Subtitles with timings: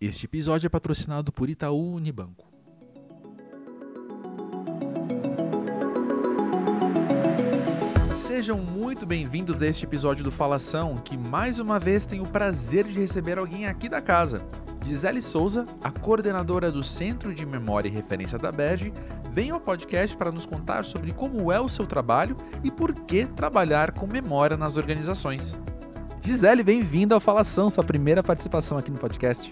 [0.00, 2.46] Este episódio é patrocinado por Itaú Unibanco.
[8.16, 12.84] Sejam muito bem-vindos a este episódio do Falação, que mais uma vez tem o prazer
[12.84, 14.46] de receber alguém aqui da casa.
[14.86, 18.92] Gisele Souza, a coordenadora do Centro de Memória e Referência da BERJ,
[19.32, 23.26] vem ao podcast para nos contar sobre como é o seu trabalho e por que
[23.26, 25.60] trabalhar com memória nas organizações.
[26.22, 29.50] Gisele, bem-vinda ao Falação, sua primeira participação aqui no podcast.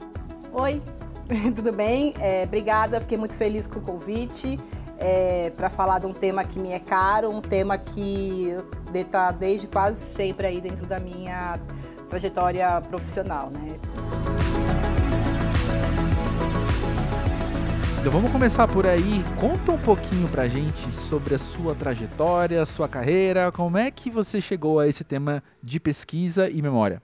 [0.59, 0.81] Oi,
[1.55, 2.15] tudo bem?
[2.19, 4.59] É, obrigada, fiquei muito feliz com o convite
[4.97, 8.57] é, para falar de um tema que me é caro, um tema que
[8.95, 11.61] está desde quase sempre aí dentro da minha
[12.09, 13.77] trajetória profissional, né?
[18.01, 19.23] Então vamos começar por aí.
[19.39, 24.41] Conta um pouquinho pra gente sobre a sua trajetória, sua carreira, como é que você
[24.41, 27.03] chegou a esse tema de pesquisa e memória?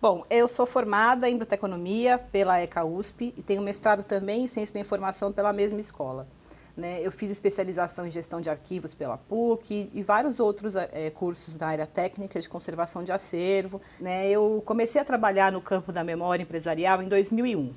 [0.00, 4.72] Bom, eu sou formada em biblioteconomia pela ECA USP e tenho mestrado também em ciência
[4.74, 6.28] da informação pela mesma escola.
[6.76, 7.00] Né?
[7.02, 11.66] Eu fiz especialização em gestão de arquivos pela PUC e vários outros é, cursos da
[11.66, 13.82] área técnica de conservação de acervo.
[13.98, 14.30] Né?
[14.30, 17.74] Eu comecei a trabalhar no campo da memória empresarial em 2001.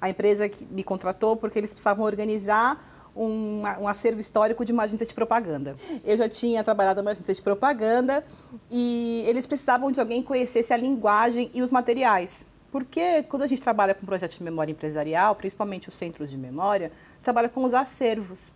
[0.00, 5.06] A empresa me contratou porque eles precisavam organizar um, um, acervo histórico de uma agência
[5.06, 5.76] de propaganda.
[6.04, 8.24] Eu já tinha trabalhado numa agência de propaganda
[8.70, 12.46] e eles precisavam de alguém que conhecesse a linguagem e os materiais.
[12.70, 16.90] Porque quando a gente trabalha com projetos de memória empresarial, principalmente os centros de memória,
[17.22, 18.52] trabalha com os acervos.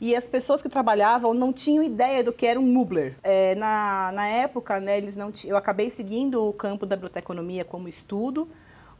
[0.00, 3.14] E as pessoas que trabalhavam não tinham ideia do que era um Mubler.
[3.22, 7.88] É, na, na época, né, eles não eu acabei seguindo o campo da biblioteconomia como
[7.88, 8.48] estudo,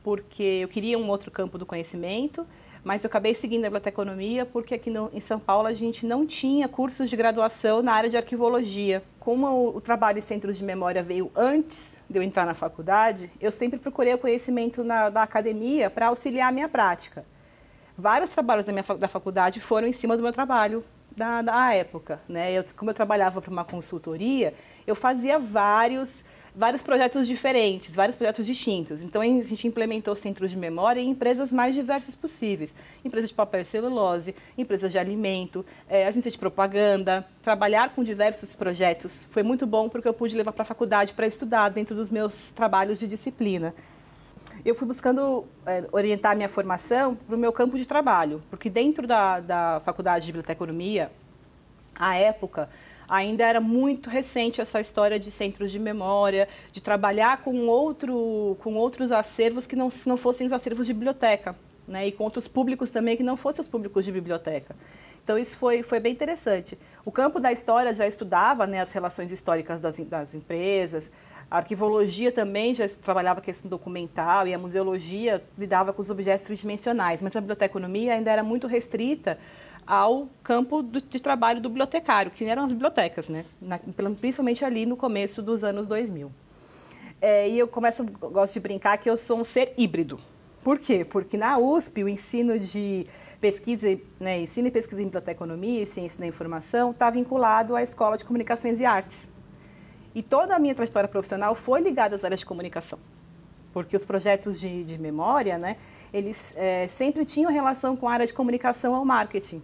[0.04, 2.46] porque eu queria um outro campo do conhecimento,
[2.84, 6.26] mas eu acabei seguindo a biblioteconomia porque aqui no, em São Paulo a gente não
[6.26, 9.02] tinha cursos de graduação na área de arquivologia.
[9.20, 13.30] Como o, o trabalho em centros de memória veio antes de eu entrar na faculdade,
[13.40, 17.24] eu sempre procurei o conhecimento na, da academia para auxiliar a minha prática.
[17.96, 20.84] Vários trabalhos da minha da faculdade foram em cima do meu trabalho
[21.16, 22.20] da, da época.
[22.28, 22.52] Né?
[22.52, 24.54] Eu, como eu trabalhava para uma consultoria,
[24.86, 26.24] eu fazia vários
[26.54, 29.02] vários projetos diferentes, vários projetos distintos.
[29.02, 32.74] Então a gente implementou centros de memória em empresas mais diversas possíveis.
[33.04, 37.26] Empresas de papel e celulose, empresas de alimento, é, agência de propaganda.
[37.42, 41.26] Trabalhar com diversos projetos foi muito bom porque eu pude levar para a faculdade para
[41.26, 43.74] estudar dentro dos meus trabalhos de disciplina.
[44.64, 48.68] Eu fui buscando é, orientar a minha formação para o meu campo de trabalho, porque
[48.68, 51.10] dentro da, da faculdade de biblioteconomia,
[51.94, 52.68] à época,
[53.12, 58.74] ainda era muito recente essa história de centros de memória, de trabalhar com, outro, com
[58.74, 61.54] outros acervos que não, não fossem os acervos de biblioteca,
[61.86, 62.08] né?
[62.08, 64.74] e com outros públicos também que não fossem os públicos de biblioteca.
[65.22, 66.78] Então isso foi, foi bem interessante.
[67.04, 71.12] O campo da história já estudava né, as relações históricas das, das empresas,
[71.50, 76.46] a arquivologia também já trabalhava a questão documental e a museologia lidava com os objetos
[76.46, 79.38] tridimensionais, mas a biblioteconomia ainda era muito restrita
[79.92, 83.44] ao campo do, de trabalho do bibliotecário, que eram as bibliotecas, né?
[83.60, 83.78] Na,
[84.18, 86.32] principalmente ali no começo dos anos 2000.
[87.20, 90.18] É, e eu começo, gosto de brincar que eu sou um ser híbrido.
[90.64, 91.04] Por quê?
[91.04, 93.06] Porque na USP o ensino de
[93.38, 93.86] pesquisa,
[94.18, 98.24] né, ensino e pesquisa em biblioteconomia e ciência da informação está vinculado à Escola de
[98.24, 99.28] Comunicações e Artes.
[100.14, 102.98] E toda a minha trajetória profissional foi ligada às áreas de comunicação
[103.72, 105.78] porque os projetos de, de memória, né,
[106.12, 109.62] eles é, sempre tinham relação com a área de comunicação ou marketing.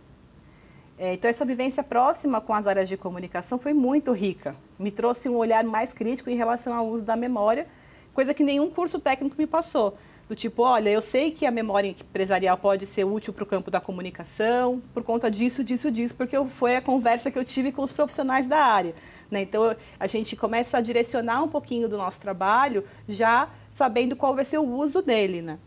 [0.98, 4.56] É, então, essa vivência próxima com as áreas de comunicação foi muito rica.
[4.76, 7.68] Me trouxe um olhar mais crítico em relação ao uso da memória,
[8.12, 9.96] coisa que nenhum curso técnico me passou.
[10.28, 13.70] Do tipo, olha, eu sei que a memória empresarial pode ser útil para o campo
[13.70, 17.82] da comunicação, por conta disso, disso, disso, porque foi a conversa que eu tive com
[17.82, 18.94] os profissionais da área.
[19.30, 19.42] Né?
[19.42, 24.44] Então, a gente começa a direcionar um pouquinho do nosso trabalho já sabendo qual vai
[24.44, 25.58] ser o uso dele, né?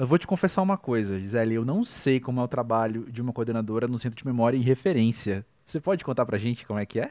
[0.00, 3.20] Eu vou te confessar uma coisa, Gisele, eu não sei como é o trabalho de
[3.20, 5.44] uma coordenadora no centro de memória e referência.
[5.66, 7.10] Você pode contar pra gente como é que é?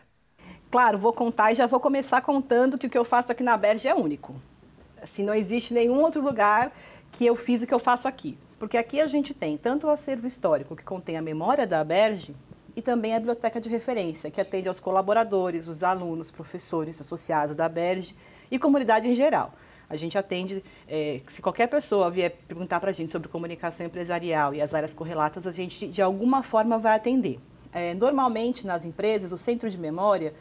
[0.71, 3.55] Claro, vou contar e já vou começar contando que o que eu faço aqui na
[3.55, 4.33] Berge é único.
[4.99, 6.71] Assim, não existe nenhum outro lugar
[7.11, 8.35] que eu fiz o que eu faço aqui.
[8.57, 12.35] Porque aqui a gente tem tanto o acervo histórico, que contém a memória da Berge,
[12.75, 17.69] e também a biblioteca de referência, que atende aos colaboradores, os alunos, professores associados da
[17.69, 18.15] Berge
[18.49, 19.53] e comunidade em geral.
[19.89, 24.53] A gente atende, é, se qualquer pessoa vier perguntar para a gente sobre comunicação empresarial
[24.53, 27.39] e as áreas correlatas, a gente de alguma forma vai atender.
[27.73, 30.33] É, normalmente nas empresas, o centro de memória,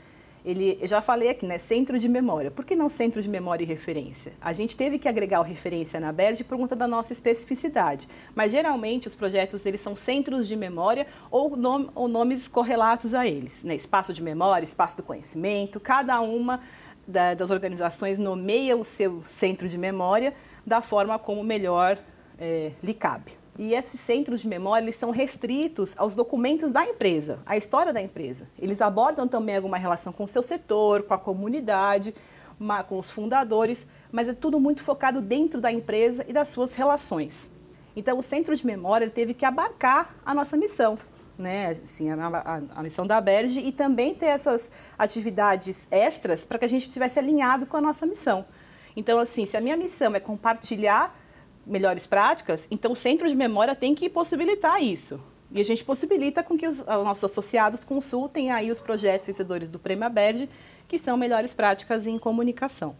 [0.44, 2.50] ele, já falei aqui, né, centro de memória.
[2.50, 4.32] Por que não centro de memória e referência?
[4.40, 8.08] A gente teve que agregar o referência na BERD por conta da nossa especificidade.
[8.34, 11.52] Mas geralmente os projetos eles são centros de memória ou,
[11.94, 13.52] ou nomes correlatos a eles.
[13.62, 13.74] Né?
[13.74, 16.60] Espaço de memória, espaço do conhecimento, cada uma
[17.08, 20.34] da, das organizações nomeia o seu centro de memória
[20.66, 21.98] da forma como melhor
[22.38, 23.32] é, lhe cabe.
[23.58, 28.00] E esses centros de memória eles são restritos aos documentos da empresa, à história da
[28.00, 28.46] empresa.
[28.56, 32.14] Eles abordam também alguma relação com o seu setor, com a comunidade,
[32.86, 37.50] com os fundadores, mas é tudo muito focado dentro da empresa e das suas relações.
[37.96, 40.96] Então, o centro de memória teve que abarcar a nossa missão,
[41.38, 46.58] né, assim, a, a, a, missão da Berge e também ter essas atividades extras para
[46.58, 48.44] que a gente estivesse alinhado com a nossa missão.
[48.96, 51.16] Então, assim, se a minha missão é compartilhar
[51.64, 55.20] melhores práticas, então o centro de memória tem que possibilitar isso.
[55.50, 59.70] E a gente possibilita com que os, os nossos associados consultem aí os projetos vencedores
[59.70, 60.48] do Prêmio ABERD,
[60.86, 62.96] que são melhores práticas em comunicação.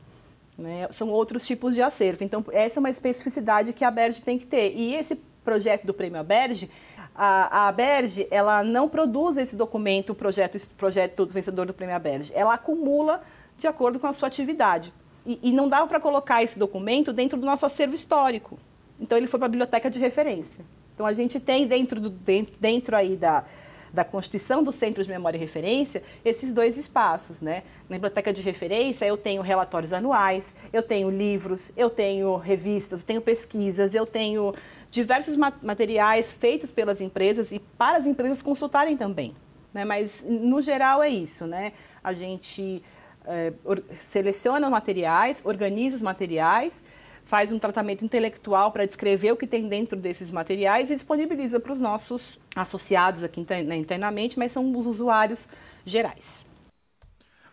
[0.57, 0.89] Né?
[0.93, 2.25] São outros tipos de acervo.
[2.25, 4.73] Então, essa é uma especificidade que a ABERD tem que ter.
[4.75, 6.71] E esse projeto do Prêmio ABERD,
[7.19, 11.97] a, a ABERD, ela não produz esse documento, o projeto, projeto do vencedor do Prêmio
[11.97, 12.33] ABERD.
[12.33, 13.23] Ela acumula
[13.59, 14.95] de acordo com a sua atividade.
[15.27, 18.57] E, e não dá para colocar esse documento dentro do nosso acervo histórico.
[19.01, 20.65] Então ele foi para a biblioteca de referência.
[20.95, 23.45] Então a gente tem dentro, do, dentro, dentro aí da,
[23.93, 27.65] da constituição dos centros de memória e referência esses dois espaços, né?
[27.89, 33.07] Na biblioteca de referência eu tenho relatórios anuais, eu tenho livros, eu tenho revistas, eu
[33.07, 34.55] tenho pesquisas, eu tenho
[34.91, 39.35] diversos materiais feitos pelas empresas e para as empresas consultarem também.
[39.73, 39.85] Né?
[39.85, 41.73] Mas no geral é isso, né?
[42.03, 42.83] A gente
[43.27, 43.53] é,
[44.01, 46.83] seleciona os materiais, organiza os materiais,
[47.27, 51.73] faz um tratamento intelectual para descrever o que tem dentro desses materiais e disponibiliza para
[51.73, 55.47] os nossos associados aqui né, internamente, mas são os usuários
[55.85, 56.47] gerais.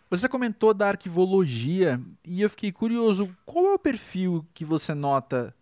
[0.08, 5.54] Você comentou da arquivologia e eu fiquei curioso, qual é o perfil que você nota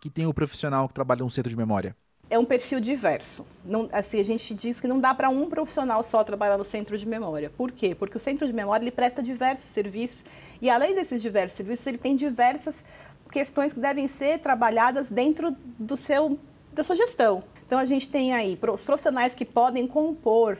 [0.00, 1.94] que tem o profissional que trabalha no centro de memória?
[2.30, 3.44] é um perfil diverso.
[3.64, 6.96] Não, assim, a gente diz que não dá para um profissional só trabalhar no centro
[6.96, 7.50] de memória.
[7.50, 7.92] Por quê?
[7.92, 10.24] Porque o centro de memória ele presta diversos serviços
[10.62, 12.84] e além desses diversos serviços ele tem diversas
[13.32, 16.38] questões que devem ser trabalhadas dentro do seu
[16.72, 17.42] da sua gestão.
[17.66, 20.56] Então a gente tem aí os profissionais que podem compor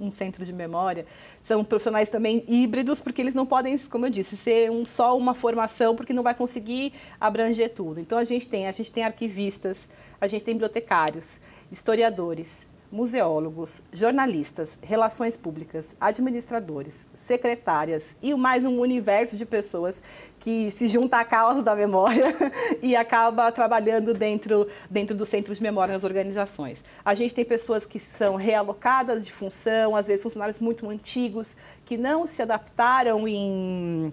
[0.00, 1.06] um centro de memória.
[1.42, 5.34] São profissionais também híbridos, porque eles não podem, como eu disse, ser um, só uma
[5.34, 8.00] formação, porque não vai conseguir abranger tudo.
[8.00, 9.88] Então a gente tem, a gente tem arquivistas,
[10.20, 11.38] a gente tem bibliotecários,
[11.70, 20.02] historiadores, museólogos, jornalistas, relações públicas, administradores, secretárias e mais um universo de pessoas
[20.40, 22.34] que se junta à causa da memória
[22.82, 26.82] e acaba trabalhando dentro, dentro dos centros de memória nas organizações.
[27.04, 31.96] A gente tem pessoas que são realocadas de função, às vezes funcionários muito antigos, que
[31.96, 34.12] não se adaptaram em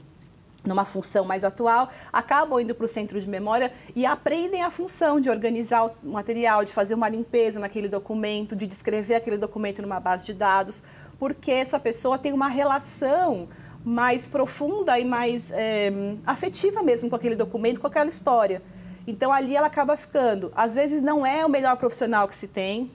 [0.66, 5.20] numa função mais atual, acabam indo para o centro de memória e aprendem a função
[5.20, 10.00] de organizar o material, de fazer uma limpeza naquele documento, de descrever aquele documento numa
[10.00, 10.84] base de dados,
[11.20, 13.48] porque essa pessoa tem uma relação
[13.84, 15.92] mais profunda e mais é,
[16.26, 18.62] afetiva mesmo com aquele documento, com aquela história.
[19.08, 20.52] Então ali ela acaba ficando.
[20.56, 22.92] Às vezes não é o melhor profissional que se tem,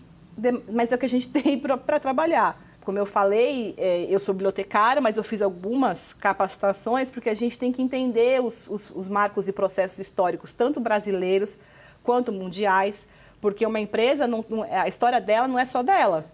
[0.71, 2.61] mas é o que a gente tem para trabalhar.
[2.85, 7.59] Como eu falei, é, eu sou bibliotecária, mas eu fiz algumas capacitações porque a gente
[7.59, 11.57] tem que entender os, os, os marcos e processos históricos, tanto brasileiros
[12.03, 13.07] quanto mundiais,
[13.41, 16.27] porque uma empresa, não, não, a história dela não é só dela.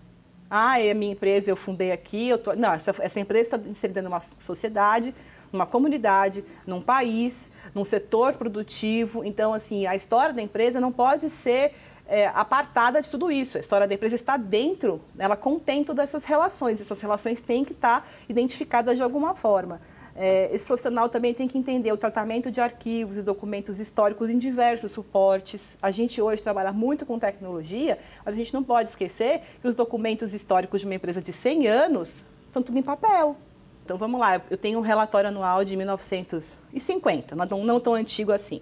[0.50, 2.54] Ah, é minha empresa, eu fundei aqui, eu tô...
[2.54, 5.14] não, essa, essa empresa está inserida numa sociedade,
[5.52, 9.24] numa comunidade, num país, num setor produtivo.
[9.24, 11.74] Então, assim, a história da empresa não pode ser
[12.08, 13.58] é, apartada de tudo isso.
[13.58, 16.80] A história da empresa está dentro, ela contém todas essas relações.
[16.80, 19.80] Essas relações têm que estar identificadas de alguma forma.
[20.16, 24.36] É, esse profissional também tem que entender o tratamento de arquivos e documentos históricos em
[24.36, 25.76] diversos suportes.
[25.80, 29.76] A gente hoje trabalha muito com tecnologia, mas a gente não pode esquecer que os
[29.76, 33.36] documentos históricos de uma empresa de 100 anos são tudo em papel.
[33.84, 38.60] Então vamos lá, eu tenho um relatório anual de 1950, não, não tão antigo assim.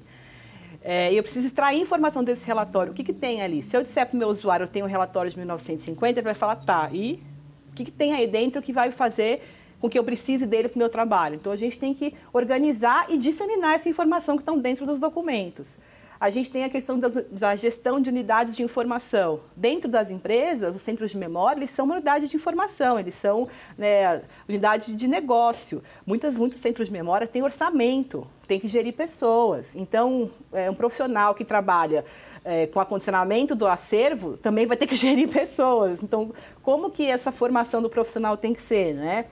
[0.88, 2.92] É, eu preciso extrair informação desse relatório.
[2.92, 3.60] O que, que tem ali?
[3.60, 6.32] Se eu disser para o meu usuário, eu tenho um relatório de 1950, ele vai
[6.32, 7.20] falar, tá, e
[7.72, 9.42] o que, que tem aí dentro que vai fazer
[9.80, 11.34] com que eu precise dele para o meu trabalho?
[11.34, 15.76] Então, a gente tem que organizar e disseminar essa informação que estão dentro dos documentos.
[16.18, 19.40] A gente tem a questão das, da gestão de unidades de informação.
[19.54, 23.48] Dentro das empresas, os centros de memória, eles são uma unidade de informação, eles são
[23.76, 25.82] né, unidade de negócio.
[26.06, 29.76] Muitas, muitos centros de memória têm orçamento, tem que gerir pessoas.
[29.76, 32.04] Então, é, um profissional que trabalha
[32.44, 36.02] é, com acondicionamento do acervo também vai ter que gerir pessoas.
[36.02, 36.32] Então,
[36.62, 39.26] como que essa formação do profissional tem que ser, né?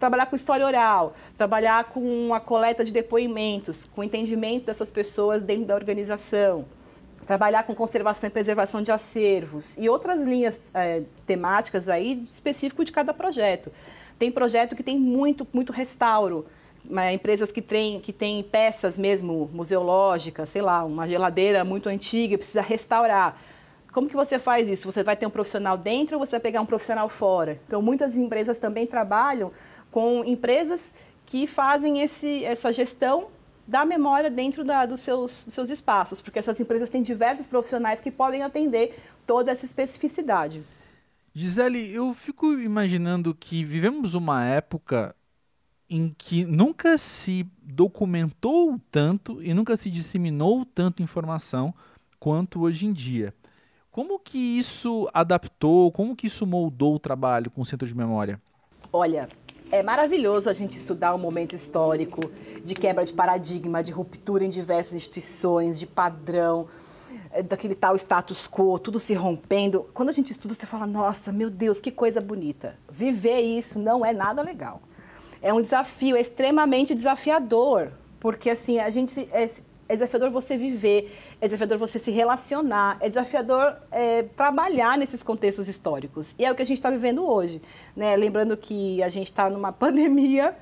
[0.00, 5.42] Trabalhar com história oral, trabalhar com a coleta de depoimentos, com o entendimento dessas pessoas
[5.42, 6.64] dentro da organização,
[7.26, 12.90] trabalhar com conservação e preservação de acervos e outras linhas é, temáticas aí específico de
[12.90, 13.70] cada projeto.
[14.18, 16.46] Tem projeto que tem muito, muito restauro,
[17.12, 22.62] empresas que têm, que têm peças mesmo museológicas, sei lá, uma geladeira muito antiga, precisa
[22.62, 23.38] restaurar.
[23.92, 24.90] Como que você faz isso?
[24.90, 27.60] Você vai ter um profissional dentro ou você vai pegar um profissional fora?
[27.66, 29.50] Então, muitas empresas também trabalham
[29.90, 30.94] com empresas
[31.26, 33.28] que fazem esse, essa gestão
[33.66, 38.00] da memória dentro da, dos, seus, dos seus espaços, porque essas empresas têm diversos profissionais
[38.00, 40.64] que podem atender toda essa especificidade.
[41.32, 45.14] Gisele, eu fico imaginando que vivemos uma época
[45.88, 51.72] em que nunca se documentou tanto e nunca se disseminou tanto informação
[52.18, 53.32] quanto hoje em dia.
[53.90, 58.40] Como que isso adaptou, como que isso moldou o trabalho com o Centro de Memória?
[58.92, 59.28] Olha,
[59.70, 62.20] é maravilhoso a gente estudar um momento histórico
[62.64, 66.66] de quebra de paradigma, de ruptura em diversas instituições, de padrão,
[67.30, 69.88] é, daquele tal status quo, tudo se rompendo.
[69.94, 72.76] Quando a gente estuda, você fala: nossa, meu Deus, que coisa bonita.
[72.90, 74.82] Viver isso não é nada legal.
[75.40, 79.28] É um desafio, é extremamente desafiador, porque assim, a gente
[79.90, 85.66] é desafiador você viver, é desafiador você se relacionar, é desafiador é, trabalhar nesses contextos
[85.66, 86.32] históricos.
[86.38, 87.60] E é o que a gente está vivendo hoje.
[87.96, 88.14] Né?
[88.14, 90.56] Lembrando que a gente está numa pandemia,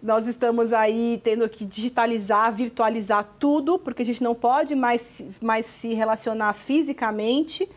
[0.00, 5.66] nós estamos aí tendo que digitalizar, virtualizar tudo, porque a gente não pode mais, mais
[5.66, 7.68] se relacionar fisicamente.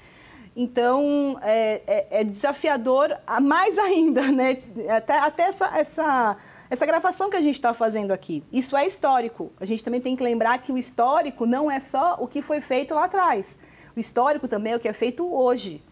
[0.55, 4.60] Então, é, é, é desafiador mais ainda, né?
[4.88, 6.38] Até, até essa, essa
[6.71, 9.51] essa gravação que a gente está fazendo aqui, isso é histórico.
[9.59, 12.61] A gente também tem que lembrar que o histórico não é só o que foi
[12.61, 13.57] feito lá atrás.
[13.93, 15.83] O histórico também é o que é feito hoje.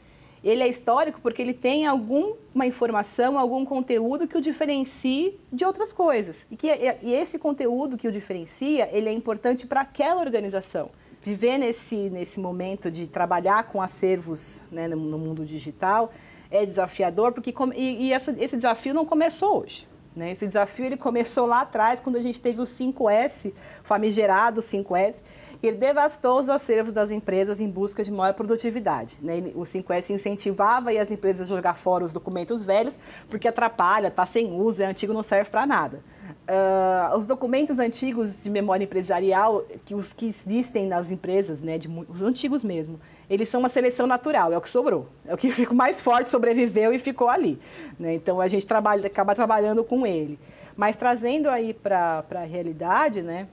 [0.41, 5.91] Ele é histórico porque ele tem alguma informação, algum conteúdo que o diferencie de outras
[5.91, 6.47] coisas.
[6.49, 6.69] E, que,
[7.01, 10.91] e esse conteúdo que o diferencia, ele é importante para aquela organização.
[11.19, 16.13] Viver nesse, nesse momento de trabalhar com acervos né, no, no, mundo digital
[16.49, 19.89] é desafiador, porque e, e essa, esse desafio não começou hoje.
[20.15, 20.31] Né?
[20.31, 25.21] Esse desafio ele começou lá atrás, quando a gente teve o 5S, famigerado 5S,
[25.59, 29.17] que ele devastou os acervos das empresas em busca de maior produtividade.
[29.21, 29.51] Né?
[29.55, 32.97] O 5S incentivava as empresas a jogar fora os documentos velhos,
[33.29, 36.01] porque atrapalha, está sem uso, é antigo, não serve para nada.
[36.49, 41.87] Uh, os documentos antigos de memória empresarial, que os que existem nas empresas, né, de,
[41.87, 45.07] os antigos mesmo, eles são uma seleção natural, é o que sobrou.
[45.25, 47.59] É o que ficou mais forte, sobreviveu e ficou ali.
[47.99, 48.15] Né?
[48.15, 50.39] Então a gente trabalha, acaba trabalhando com ele.
[50.75, 53.47] Mas trazendo aí para a realidade, né?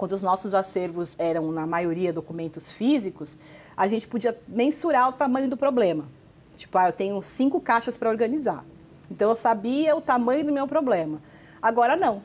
[0.00, 3.36] quando os nossos acervos eram, na maioria, documentos físicos,
[3.76, 6.04] a gente podia mensurar o tamanho do problema.
[6.56, 8.64] Tipo, ah, eu tenho cinco caixas para organizar.
[9.10, 11.20] Então eu sabia o tamanho do meu problema.
[11.60, 12.22] Agora não.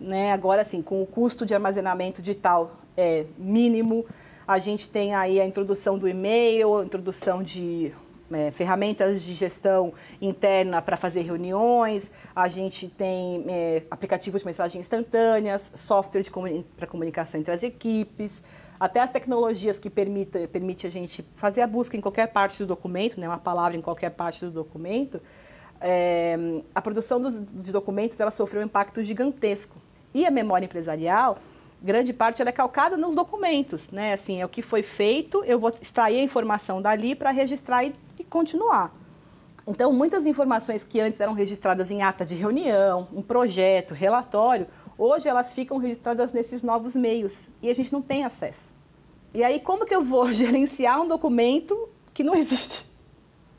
[0.00, 0.32] Né?
[0.32, 4.06] Agora sim, com o custo de armazenamento digital é, mínimo,
[4.50, 7.94] a gente tem aí a introdução do e-mail, a introdução de
[8.32, 14.80] é, ferramentas de gestão interna para fazer reuniões, a gente tem é, aplicativos de mensagem
[14.80, 18.42] instantâneas, software comuni para comunicação entre as equipes,
[18.80, 22.66] até as tecnologias que permitem permite a gente fazer a busca em qualquer parte do
[22.66, 25.20] documento, né, uma palavra em qualquer parte do documento,
[25.80, 26.36] é,
[26.74, 29.76] a produção dos, dos documentos ela sofreu um impacto gigantesco.
[30.12, 31.38] E a memória empresarial,
[31.82, 34.12] grande parte ela é calcada nos documentos, né?
[34.12, 37.94] Assim, é o que foi feito, eu vou extrair a informação dali para registrar e,
[38.18, 38.94] e, continuar.
[39.66, 44.66] Então, muitas informações que antes eram registradas em ata de reunião, em projeto, relatório,
[44.98, 48.72] hoje elas ficam registradas nesses novos meios e a gente não tem acesso.
[49.32, 52.89] E aí, como que eu vou gerenciar um documento que não existe?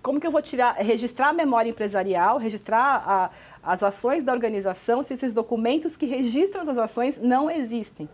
[0.01, 3.29] Como que eu vou tirar, registrar a memória empresarial, registrar a,
[3.61, 8.09] as ações da organização se esses documentos que registram as ações não existem.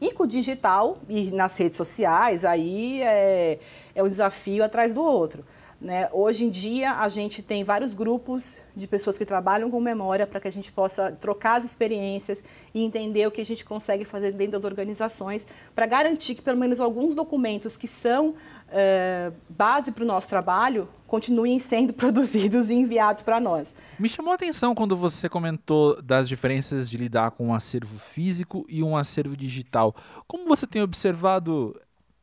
[0.00, 3.58] E com o digital e nas redes sociais, aí é,
[3.94, 5.44] é um desafio atrás do outro.
[5.80, 6.08] Né?
[6.12, 10.40] Hoje em dia, a gente tem vários grupos de pessoas que trabalham com memória para
[10.40, 12.42] que a gente possa trocar as experiências
[12.72, 16.58] e entender o que a gente consegue fazer dentro das organizações para garantir que, pelo
[16.58, 18.34] menos, alguns documentos que são
[18.70, 23.74] é, base para o nosso trabalho continuem sendo produzidos e enviados para nós.
[23.98, 28.66] Me chamou a atenção quando você comentou das diferenças de lidar com um acervo físico
[28.68, 29.94] e um acervo digital.
[30.26, 31.80] Como você tem observado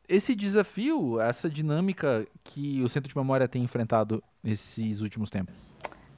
[0.08, 5.54] esse desafio, essa dinâmica que o Centro de Memória tem enfrentado nesses últimos tempos?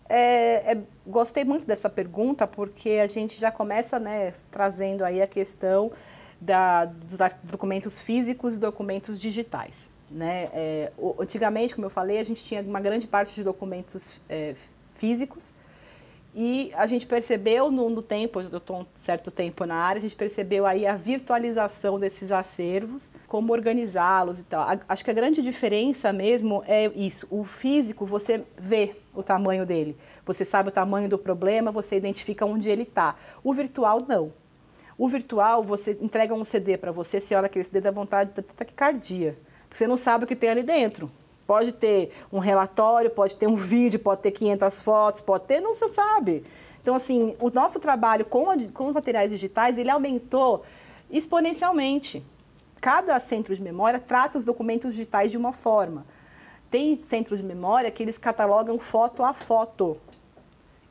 [0.09, 5.27] É, é, gostei muito dessa pergunta porque a gente já começa né, trazendo aí a
[5.27, 5.91] questão
[6.41, 9.89] da, dos documentos físicos e documentos digitais.
[10.11, 10.49] Né?
[10.53, 14.55] É, antigamente, como eu falei, a gente tinha uma grande parte de documentos é,
[14.95, 15.53] físicos
[16.35, 20.03] E a gente percebeu no, no tempo, eu estou um certo tempo na área, a
[20.03, 24.63] gente percebeu aí a virtualização desses acervos, como organizá-los e tal.
[24.69, 27.27] A, acho que a grande diferença mesmo é isso.
[27.31, 29.97] O físico, você vê o tamanho dele.
[30.27, 33.17] Você sabe o tamanho do problema, você identifica onde ele está.
[33.43, 34.33] O virtual, não.
[34.99, 38.43] O virtual, você entrega um CD para você, você olha aquele CD dá vontade de
[38.43, 39.39] taquicardia.
[39.71, 41.11] Você não sabe o que tem ali dentro.
[41.47, 45.75] Pode ter um relatório, pode ter um vídeo, pode ter 500 fotos, pode ter, não
[45.75, 46.45] se sabe.
[46.83, 50.65] Então, assim, o nosso trabalho com, a, com os materiais digitais, ele aumentou
[51.11, 52.25] exponencialmente.
[52.81, 56.07] Cada centro de memória trata os documentos digitais de uma forma.
[56.71, 59.97] Tem centros de memória que eles catalogam foto a foto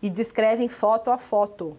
[0.01, 1.77] e descrevem foto a foto.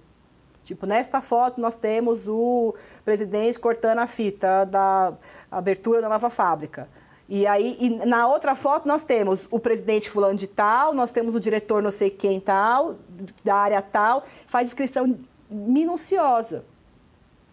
[0.66, 5.12] Tipo, nesta foto nós temos o presidente cortando a fita da
[5.48, 6.88] abertura da nova fábrica.
[7.28, 11.36] E aí, e na outra foto, nós temos o presidente fulano de tal, nós temos
[11.36, 12.96] o diretor não sei quem tal,
[13.44, 15.16] da área tal, faz descrição
[15.48, 16.64] minuciosa.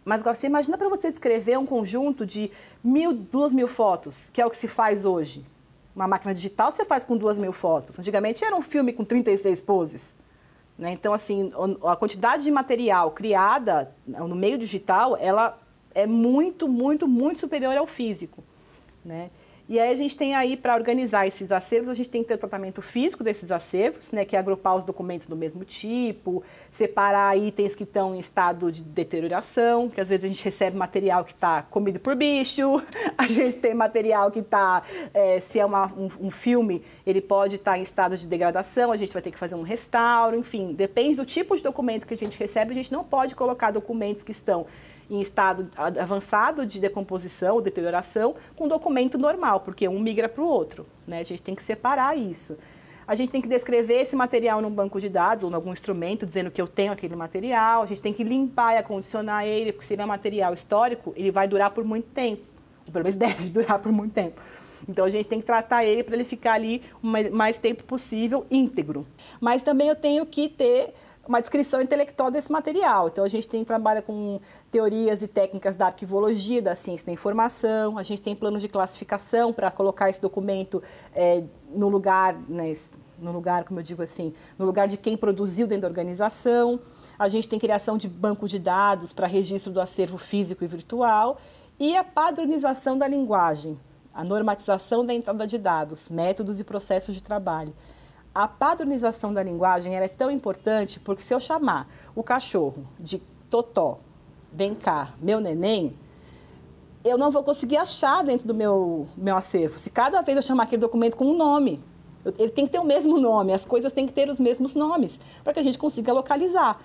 [0.03, 2.51] Mas agora, você imagina para você descrever um conjunto de
[2.84, 5.46] mil, duas mil fotos, que é o que se faz hoje.
[5.96, 7.98] Uma máquina digital você faz com duas mil fotos.
[8.00, 10.15] Antigamente era um filme com 36 poses.
[10.77, 10.92] Né?
[10.92, 11.51] Então, assim,
[11.84, 15.60] a quantidade de material criada no meio digital, ela
[15.94, 18.44] é muito, muito, muito superior ao físico.
[19.06, 19.30] Né?
[19.67, 22.34] E aí a gente tem aí, para organizar esses acervos, a gente tem que ter
[22.34, 27.38] o tratamento físico desses acervos, né, que é agrupar os documentos do mesmo tipo, separar
[27.38, 31.32] itens que estão em estado de deterioração, que às vezes a gente recebe material que
[31.32, 32.82] está comido por bicho,
[33.17, 37.55] a gente tem material que está, é, se é uma, um, um, filme, ele pode
[37.55, 40.74] estar tá em estado de degradação, a gente vai ter que fazer um restauro, enfim,
[40.74, 44.24] depende do tipo de documento que a gente recebe, a gente não pode colocar documentos
[44.24, 44.65] que estão
[45.10, 50.48] em estado avançado de decomposição ou deterioração com documento normal, porque um migra para o
[50.48, 50.86] outro.
[51.08, 51.20] Né?
[51.20, 52.58] A gente tem que separar isso.
[53.06, 56.26] A gente tem que descrever esse material num banco de dados ou em algum instrumento,
[56.26, 57.82] dizendo que eu tenho aquele material.
[57.82, 61.30] A gente tem que limpar e acondicionar ele, porque se ele é material histórico, ele
[61.30, 62.44] vai durar por muito tempo.
[62.86, 64.40] Ou pelo menos deve durar por muito tempo.
[64.88, 68.46] Então a gente tem que tratar ele para ele ficar ali o mais tempo possível
[68.50, 69.06] íntegro.
[69.40, 70.94] Mas também eu tenho que ter
[71.25, 73.08] uma descrição intelectual desse material.
[73.08, 74.39] Então, a gente tem trabalha com
[74.70, 79.53] teorias e técnicas da arquivologia, da ciência da informação, a gente tem planos de classificação
[79.53, 80.84] para colocar esse documento
[81.15, 82.74] é, no lugar, né,
[83.18, 86.80] no lugar, como eu digo assim, no lugar de quem produziu dentro da organização.
[87.17, 91.38] A gente tem criação de banco de dados para registro do acervo físico e virtual
[91.80, 93.80] e a padronização da linguagem,
[94.13, 97.74] a normatização da entrada de dados, métodos e processos de trabalho
[98.34, 103.19] a padronização da linguagem é tão importante porque se eu chamar o cachorro de
[103.50, 104.00] Totó,
[104.52, 105.96] vem cá, meu neném,
[107.06, 109.78] eu não vou conseguir achar dentro do meu, meu acervo.
[109.78, 111.84] Se cada vez eu chamar aquele documento com um nome,
[112.39, 115.19] ele tem que ter o mesmo nome, as coisas têm que ter os mesmos nomes,
[115.43, 116.82] para que a gente consiga localizar.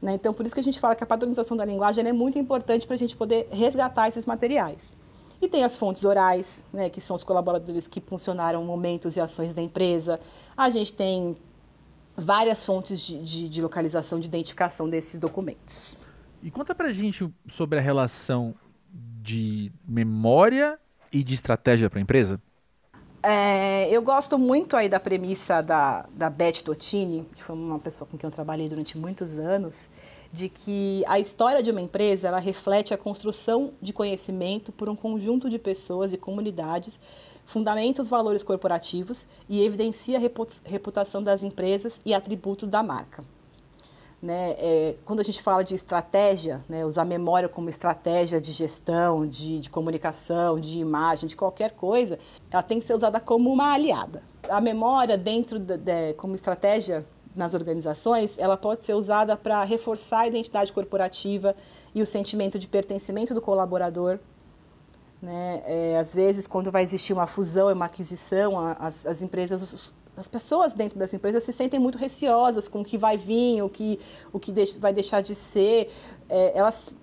[0.00, 0.14] Né?
[0.14, 2.86] Então, por isso que a gente fala que a padronização da linguagem é muito importante
[2.86, 4.95] para a gente poder resgatar esses materiais.
[5.40, 9.54] E tem as fontes orais, né, que são os colaboradores que funcionaram momentos e ações
[9.54, 10.18] da empresa.
[10.56, 11.36] A gente tem
[12.16, 15.96] várias fontes de, de, de localização, de identificação desses documentos.
[16.42, 18.54] E conta pra gente sobre a relação
[19.22, 20.78] de memória
[21.12, 22.40] e de estratégia para a empresa.
[23.22, 28.08] É, eu gosto muito aí da premissa da, da Beth Totini, que foi uma pessoa
[28.08, 29.88] com quem eu trabalhei durante muitos anos,
[30.36, 34.94] de que a história de uma empresa ela reflete a construção de conhecimento por um
[34.94, 37.00] conjunto de pessoas e comunidades,
[37.46, 43.24] fundamenta os valores corporativos e evidencia a reputação das empresas e atributos da marca.
[44.20, 44.56] Né?
[44.58, 49.60] É, quando a gente fala de estratégia, né, usar memória como estratégia de gestão, de,
[49.60, 52.18] de, comunicação, de imagem, de qualquer coisa,
[52.50, 54.22] ela tem que ser usada como uma aliada.
[54.50, 60.20] A memória, dentro de, de, como estratégia nas organizações, ela pode ser usada para reforçar
[60.20, 61.54] a identidade corporativa
[61.94, 64.18] e o sentimento de pertencimento do colaborador.
[65.20, 65.62] Né?
[65.64, 70.74] É, às vezes, quando vai existir uma fusão uma aquisição, as, as empresas, as pessoas
[70.74, 73.98] dentro das empresas se sentem muito receosas com o que vai vir, o que,
[74.32, 75.90] o que vai deixar de ser.
[76.28, 76.94] É, elas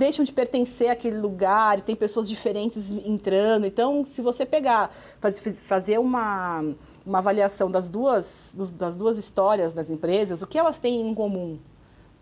[0.00, 3.66] deixam de pertencer àquele lugar e tem pessoas diferentes entrando.
[3.66, 4.90] Então, se você pegar,
[5.66, 6.64] fazer uma
[7.04, 11.58] uma avaliação das duas, das duas histórias das empresas, o que elas têm em comum.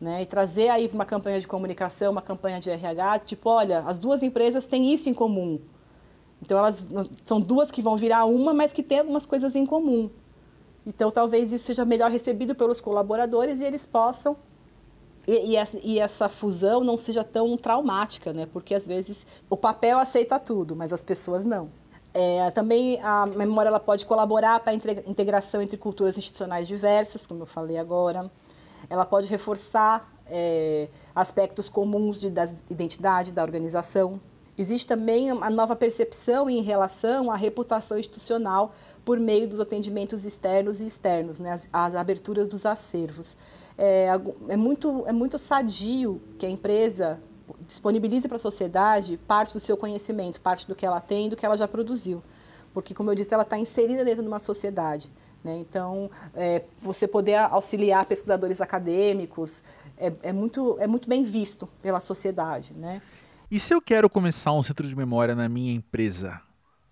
[0.00, 0.22] Né?
[0.22, 4.22] E trazer aí uma campanha de comunicação, uma campanha de RH, tipo, olha, as duas
[4.22, 5.60] empresas têm isso em comum.
[6.40, 6.86] Então, elas
[7.24, 10.08] são duas que vão virar uma, mas que têm algumas coisas em comum.
[10.86, 14.36] Então, talvez isso seja melhor recebido pelos colaboradores e eles possam.
[15.30, 18.48] E, e, essa fusão não seja tão traumática, né?
[18.50, 21.68] Porque às vezes o papel aceita tudo, mas as pessoas não.
[22.14, 27.42] É, também a memória ela pode colaborar para a integração entre culturas institucionais diversas, como
[27.42, 28.30] eu falei agora.
[28.88, 34.18] ela pode reforçar é, aspectos comuns de, da identidade da organização.
[34.56, 38.74] Existe também a nova percepção em relação à reputação institucional
[39.08, 43.38] por meio dos atendimentos externos e externos, né, as, as aberturas dos acervos.
[43.78, 44.08] É,
[44.50, 47.18] é, muito, é muito sadio que a empresa
[47.66, 51.46] disponibilize para a sociedade parte do seu conhecimento, parte do que ela tem, do que
[51.46, 52.22] ela já produziu.
[52.74, 55.10] Porque, como eu disse, ela está inserida dentro de uma sociedade.
[55.42, 55.56] Né?
[55.56, 59.64] Então, é, você poder auxiliar pesquisadores acadêmicos
[59.96, 62.74] é, é, muito, é muito bem visto pela sociedade.
[62.74, 63.00] Né?
[63.50, 66.42] E se eu quero começar um centro de memória na minha empresa,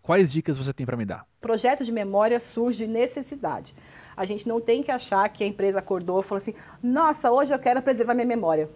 [0.07, 1.27] quais dicas você tem para me dar?
[1.41, 3.75] Projeto de memória surge de necessidade.
[4.17, 7.53] A gente não tem que achar que a empresa acordou e falou assim: nossa, hoje
[7.53, 8.71] eu quero preservar minha memória.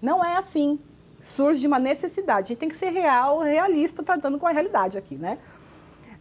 [0.00, 0.78] Não é assim.
[1.20, 2.46] Surge de uma necessidade.
[2.46, 5.38] A gente tem que ser real, realista, tratando com a realidade aqui, né?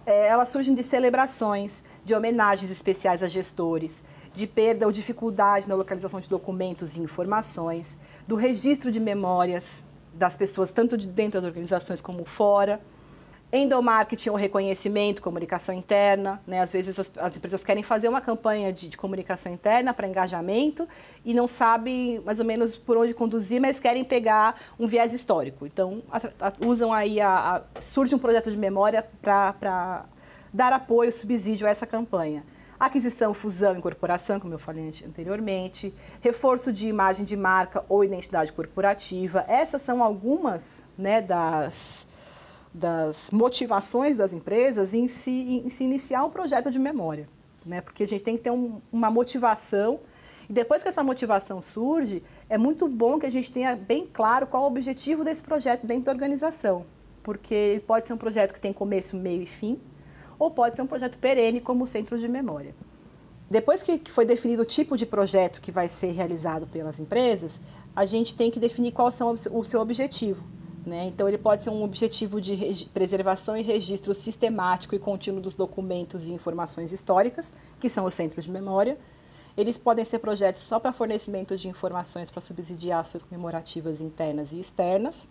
[0.06, 5.76] É, elas surgem de celebrações, de homenagens especiais a gestores, de perda ou dificuldade na
[5.76, 9.84] localização de documentos e informações, do registro de memórias
[10.14, 12.82] das pessoas, tanto de dentro das organizações como fora.
[13.52, 16.40] Endomarketing ou reconhecimento, comunicação interna.
[16.46, 16.60] Né?
[16.60, 20.88] Às vezes as, as, empresas querem fazer uma campanha de, de comunicação interna para engajamento
[21.26, 25.66] e não sabem mais ou menos por onde conduzir, mas querem pegar um viés histórico.
[25.66, 30.06] Então, a, a, usam aí, a, surge um projeto de memória para
[30.54, 32.44] dar apoio, subsídio a essa campanha.
[32.80, 39.44] Aquisição, fusão, incorporação, como eu falei anteriormente, reforço de imagem de marca ou identidade corporativa.
[39.50, 42.08] Essas são algumas né, das
[42.74, 47.28] das motivações das empresas em se, em se iniciar um projeto de memória.
[47.66, 47.82] Né?
[47.82, 50.00] Porque a gente tem que ter um, uma motivação.
[50.50, 54.48] E depois que essa motivação surge, é muito bom que a gente tenha bem claro
[54.48, 56.86] qual o objetivo desse projeto dentro da organização.
[57.24, 59.80] Porque pode ser um projeto que tem começo, meio e fim,
[60.38, 62.74] ou pode ser um projeto perene, como o Centro de Memória.
[63.50, 67.60] Depois que foi definido o tipo de projeto que vai ser realizado pelas empresas,
[67.96, 70.44] a gente tem que definir qual é o seu objetivo.
[70.90, 71.06] Né?
[71.06, 76.26] Então, ele pode ser um objetivo de preservação e registro sistemático e contínuo dos documentos
[76.26, 78.98] e informações históricas, que são os centros de memória.
[79.56, 84.60] Eles podem ser projetos só para fornecimento de informações para subsidiar ações comemorativas internas e
[84.60, 85.28] externas,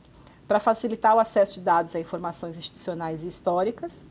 [0.47, 4.07] para facilitar o acesso de dados a informações institucionais e históricas,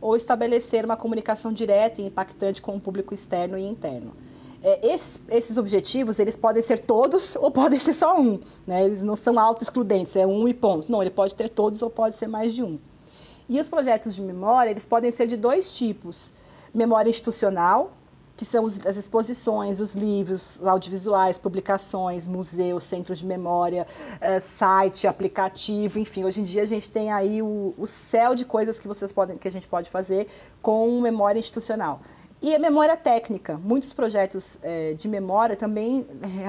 [0.00, 4.14] ou estabelecer uma comunicação direta e impactante com o público externo e interno
[4.62, 8.38] é, esses, esses, objetivos, eles podem ser todos ou podem ser só um.
[8.66, 8.84] Né?
[8.84, 10.90] Eles não são auto-excludentes, é um e ponto.
[10.90, 12.78] Não, ele pode ter todos ou pode ser mais de um.
[13.48, 16.32] E os projetos de memória, eles podem ser de dois tipos.
[16.72, 17.92] Memória institucional,
[18.36, 23.86] que são as exposições, os livros, audiovisuais, publicações, museus, centros de memória,
[24.20, 26.24] é, site, aplicativo, enfim.
[26.24, 29.36] Hoje em dia a gente tem aí o, o céu de coisas que vocês podem,
[29.36, 30.28] que a gente pode fazer
[30.62, 32.00] com memória institucional.
[32.42, 33.56] E a memória técnica.
[33.56, 36.04] Muitos projetos é, de memória também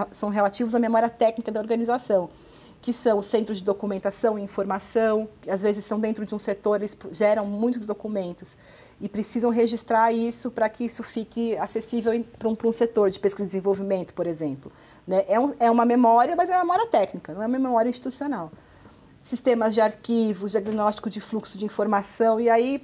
[0.10, 2.32] são relativos à memória técnica da organização,
[2.82, 6.40] que são os centros de documentação e informação, que às vezes são dentro de um
[6.40, 8.58] setor, eles geram muitos documentos
[9.00, 13.44] e precisam registrar isso para que isso fique acessível para um, um, setor de pesquisa
[13.44, 14.72] e desenvolvimento, por exemplo.
[15.06, 15.24] Né?
[15.28, 18.52] É, um, é uma memória, mas é uma memória técnica, não é uma memória institucional.
[19.22, 22.84] Sistemas de arquivos, diagnóstico de fluxo de informação, e aí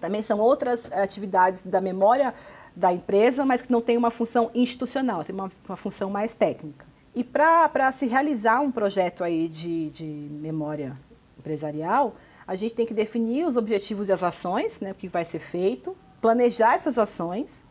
[0.00, 2.34] também são outras atividades da memória
[2.74, 6.86] da empresa, mas que não tem uma função institucional, tem uma, uma função mais técnica.
[7.14, 10.96] E para se realizar um projeto aí de, de memória
[11.38, 12.14] empresarial,
[12.46, 15.40] a gente tem que definir os objetivos e as ações, né, o que vai ser
[15.40, 17.64] feito, planejar essas ações,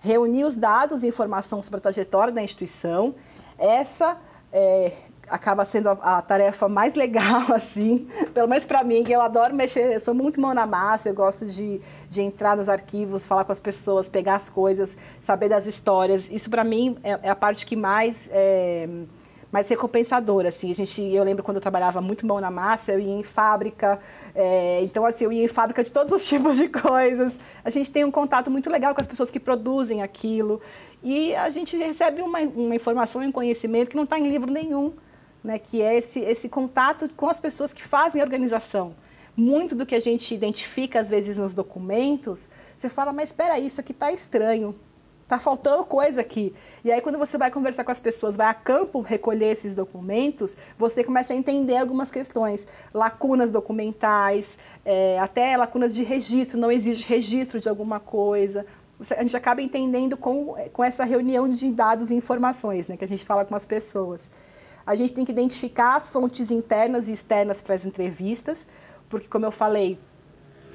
[0.00, 3.14] reunir os dados e informação sobre a trajetória da instituição.
[3.58, 4.18] Essa
[4.52, 4.92] é,
[5.28, 9.54] acaba sendo a, a, tarefa mais legal, assim, pelo menos para mim, que eu adoro
[9.54, 13.44] mexer, eu sou muito mão na massa, eu gosto de, de entrar nos arquivos, falar
[13.44, 16.28] com as pessoas, pegar as coisas, saber das histórias.
[16.30, 18.88] Isso para mim é, é, a parte que mais é,
[19.50, 20.70] mais recompensadora, assim.
[20.70, 23.98] A gente, eu lembro quando eu trabalhava muito mão na massa, eu ia em fábrica,
[24.34, 27.32] é, então assim, eu ia em fábrica de todos os tipos de coisas.
[27.64, 30.60] A gente tem um contato muito legal com as pessoas que produzem aquilo
[31.02, 34.50] e a gente recebe uma, uma informação e um conhecimento que não está em livro
[34.50, 34.92] nenhum
[35.46, 38.94] né, que é esse, esse contato com as pessoas que fazem a organização.
[39.36, 43.80] Muito do que a gente identifica, às vezes, nos documentos, você fala, mas espera, isso
[43.80, 44.74] aqui está estranho,
[45.22, 46.54] está faltando coisa aqui.
[46.84, 50.56] E aí, quando você vai conversar com as pessoas, vai a campo recolher esses documentos,
[50.78, 57.06] você começa a entender algumas questões, lacunas documentais, é, até lacunas de registro, não existe
[57.06, 58.66] registro de alguma coisa.
[59.16, 63.08] A gente acaba entendendo com, com essa reunião de dados e informações né, que a
[63.08, 64.30] gente fala com as pessoas.
[64.86, 68.66] A gente tem que identificar as fontes internas e externas para as entrevistas,
[69.08, 69.98] porque, como eu falei,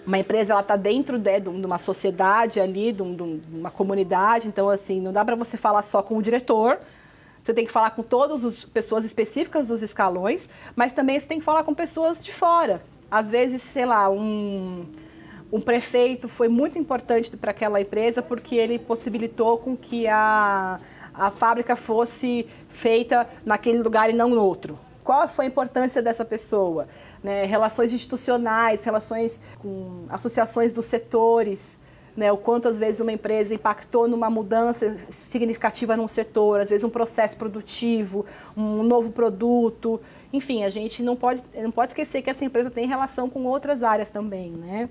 [0.05, 4.69] uma empresa ela está dentro de, de, uma sociedade ali, de, de, uma comunidade, então
[4.69, 6.79] assim não dá para você falar só com o diretor,
[7.43, 11.39] você tem que falar com todas as pessoas específicas dos escalões, mas também você tem
[11.39, 12.81] que falar com pessoas de fora.
[13.09, 14.85] Às vezes, sei lá, um,
[15.51, 20.79] um prefeito foi muito importante para aquela empresa porque ele possibilitou com que a,
[21.13, 24.77] a fábrica fosse feita naquele lugar e não no outro.
[25.03, 26.87] Qual foi a importância dessa pessoa?
[27.23, 27.45] Né?
[27.45, 31.77] Relações institucionais, relações com associações dos setores,
[32.15, 36.83] né, o quanto às vezes uma empresa impactou numa mudança significativa num setor, às vezes
[36.83, 39.99] um processo produtivo, um novo produto.
[40.33, 43.81] Enfim, a gente não pode, não pode esquecer que essa empresa tem relação com outras
[43.81, 44.89] áreas também, né?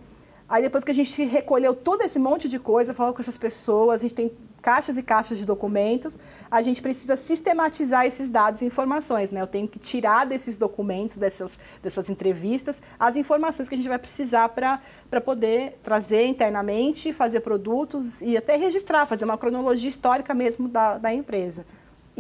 [0.51, 4.01] Aí depois que a gente recolheu todo esse monte de coisa, falou com essas pessoas,
[4.01, 6.19] a gente tem caixas e caixas de documentos,
[6.51, 9.41] a gente precisa sistematizar esses dados e informações, né?
[9.41, 13.99] Eu tenho que tirar desses documentos, dessas, dessas entrevistas, as informações que a gente vai
[13.99, 20.67] precisar para poder trazer internamente, fazer produtos e até registrar, fazer uma cronologia histórica mesmo
[20.69, 21.65] da, da empresa.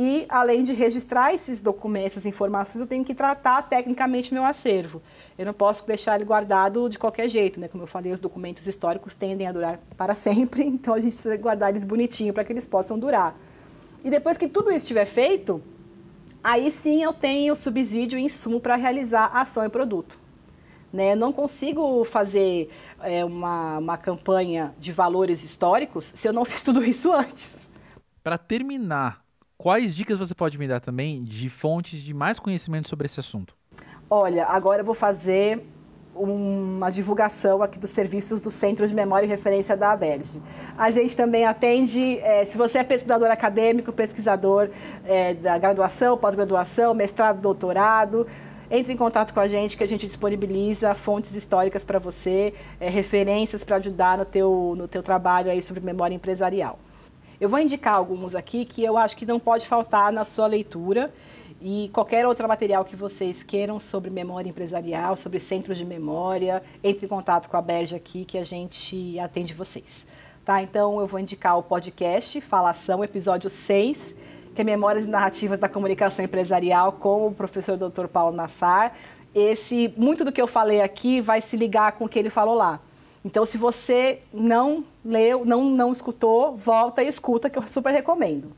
[0.02, 5.02] E, além de registrar esses documentos, essas informações, eu tenho que tratar tecnicamente meu acervo.
[5.36, 7.68] Eu não posso deixar ele guardado de qualquer jeito, né?
[7.68, 11.36] Como eu falei, os documentos históricos tendem a durar para sempre, então a gente precisa
[11.36, 13.36] guardar eles bonitinho para que eles possam durar.
[14.02, 15.62] E depois que tudo isso estiver feito,
[16.42, 20.18] aí sim eu tenho subsídio e insumo para realizar ação e produto.
[20.90, 21.12] Né?
[21.12, 22.70] Eu não consigo fazer
[23.02, 27.68] é, uma, uma campanha de valores históricos se eu não fiz tudo isso antes.
[28.22, 29.28] Para terminar
[29.62, 33.54] Quais dicas você pode me dar também de fontes de mais conhecimento sobre esse assunto?
[34.08, 35.62] Olha, agora eu vou fazer
[36.14, 40.40] uma divulgação aqui dos serviços do Centro de Memória e Referência da ABERJ.
[40.78, 44.70] A gente também atende, é, se você é pesquisador acadêmico, pesquisador
[45.04, 48.26] é, da graduação, pós-graduação, mestrado, doutorado,
[48.70, 52.88] entre em contato com a gente que a gente disponibiliza fontes históricas para você, é,
[52.88, 56.78] referências para ajudar no teu, no teu trabalho aí sobre memória empresarial.
[57.40, 61.10] Eu vou indicar alguns aqui que eu acho que não pode faltar na sua leitura
[61.58, 67.06] e qualquer outro material que vocês queiram sobre memória empresarial, sobre centros de memória, entre
[67.06, 70.04] em contato com a Berge aqui que a gente atende vocês.
[70.44, 70.62] Tá?
[70.62, 74.14] Então eu vou indicar o podcast Falação, episódio 6,
[74.54, 78.06] que é Memórias e Narrativas da Comunicação Empresarial com o professor Dr.
[78.06, 78.94] Paulo Nassar.
[79.34, 82.54] Esse muito do que eu falei aqui vai se ligar com o que ele falou
[82.54, 82.80] lá.
[83.24, 88.48] Então, se você não leu, não, não escutou, volta e escuta, que eu super recomendo.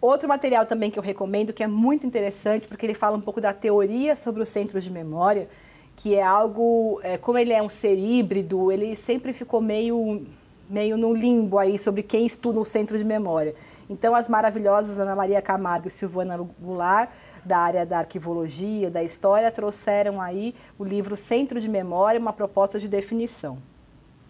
[0.00, 3.40] Outro material também que eu recomendo, que é muito interessante, porque ele fala um pouco
[3.40, 5.48] da teoria sobre os centros de memória,
[5.96, 10.26] que é algo, é, como ele é um ser híbrido, ele sempre ficou meio,
[10.68, 13.54] meio no limbo aí sobre quem estuda o centro de memória.
[13.88, 17.10] Então, as maravilhosas Ana Maria Camargo e Silvana Goulart
[17.44, 22.78] da área da arquivologia, da história, trouxeram aí o livro Centro de Memória, uma proposta
[22.78, 23.58] de definição.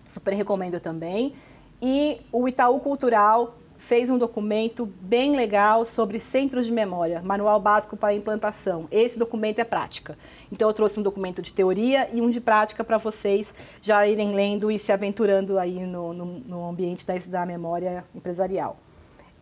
[0.06, 1.34] Super recomendo também.
[1.80, 7.96] E o Itaú Cultural fez um documento bem legal sobre centros de memória, manual básico
[7.96, 8.86] para implantação.
[8.90, 10.16] Esse documento é prática.
[10.50, 14.32] Então eu trouxe um documento de teoria e um de prática para vocês já irem
[14.32, 18.78] lendo e se aventurando aí no, no, no ambiente da, da memória empresarial.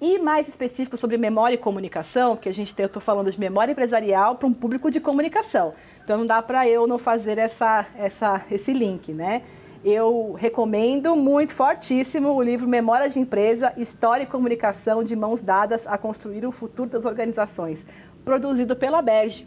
[0.04, 3.38] E mais específico sobre memória e comunicação, que a gente tem, eu estou falando de
[3.38, 5.74] memória empresarial para um público de comunicação.
[6.02, 9.42] Então não dá para eu não fazer essa, essa, esse link, né?
[9.84, 15.86] Eu recomendo muito fortíssimo o livro Memórias de Empresa, História e Comunicação de Mãos Dadas
[15.86, 17.86] a Construir o Futuro das Organizações,
[18.24, 19.46] produzido pela Berge.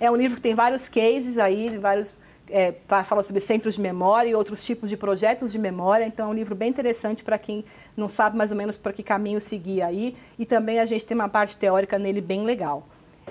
[0.00, 2.12] É um livro que tem vários cases aí, vários
[2.50, 6.04] é, fala sobre centros de memória e outros tipos de projetos de memória.
[6.04, 7.64] Então, é um livro bem interessante para quem
[7.96, 10.16] não sabe mais ou menos para que caminho seguir aí.
[10.38, 12.86] E também a gente tem uma parte teórica nele bem legal.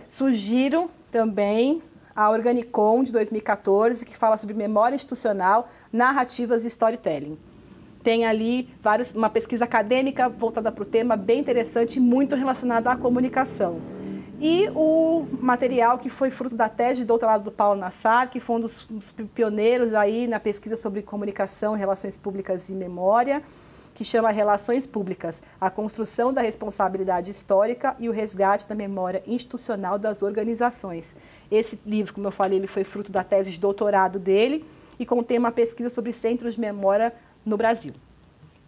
[0.09, 1.81] Sugiro também
[2.15, 7.37] a Organicon de 2014, que fala sobre memória institucional, narrativas e storytelling.
[8.03, 12.89] Tem ali vários, uma pesquisa acadêmica voltada para o tema, bem interessante e muito relacionada
[12.91, 13.96] à comunicação.
[14.39, 18.57] E o material que foi fruto da tese de doutorado do Paulo Nassar, que foi
[18.57, 18.85] um dos,
[19.33, 23.41] pioneiros aí na pesquisa sobre comunicação, relações públicas e memória,
[23.95, 29.97] que chama Relações Públicas, a construção da responsabilidade histórica e o resgate da memória institucional
[29.97, 31.15] das organizações.
[31.49, 34.63] Esse livro, como eu falei, ele foi fruto da tese de doutorado dele
[34.99, 37.11] e contém uma pesquisa sobre centros de memória
[37.43, 37.93] no Brasil.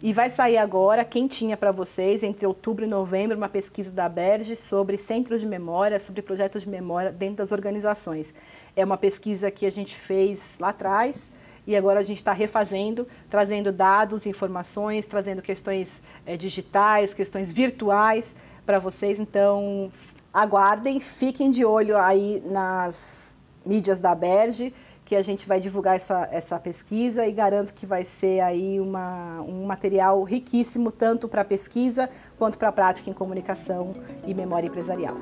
[0.02, 4.56] E vai sair agora, quentinha para vocês, entre outubro e novembro, uma pesquisa da Berge
[4.56, 8.34] sobre centros de memória, sobre projetos de memória dentro das organizações.
[8.78, 11.30] É uma pesquisa que a gente fez lá atrás
[11.68, 18.34] e agora a gente está refazendo, trazendo dados, informações, trazendo questões é, digitais, questões virtuais
[18.66, 19.20] para vocês.
[19.20, 19.92] Então,
[20.34, 23.36] aguardem, fiquem de olho aí nas
[23.66, 24.74] mídias da Berge
[25.10, 29.42] que a gente vai divulgar essa, essa pesquisa e garanto que vai ser aí uma,
[29.42, 33.96] um material riquíssimo tanto para a pesquisa quanto para a prática em comunicação
[34.28, 35.18] e memória empresarial.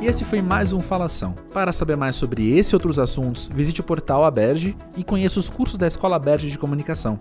[0.00, 1.32] E esse foi mais um Falação.
[1.52, 5.48] Para saber mais sobre esse e outros assuntos, visite o portal Aberge e conheça os
[5.48, 7.16] cursos da Escola Aberge de Comunicação.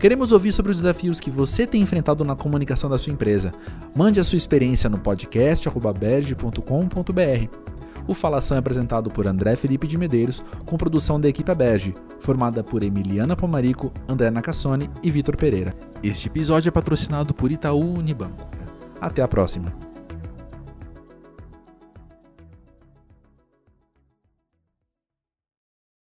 [0.00, 3.52] Queremos ouvir sobre os desafios que você tem enfrentado na comunicação da sua empresa.
[3.94, 7.77] Mande a sua experiência no podcast.aberge.com.br.
[8.08, 12.64] O Falação é apresentado por André Felipe de Medeiros, com produção da equipe Aberge, formada
[12.64, 15.74] por Emiliana Pomarico, André Nacassone e Vitor Pereira.
[16.02, 18.48] Este episódio é patrocinado por Itaú Unibanco.
[18.98, 19.87] Até a próxima!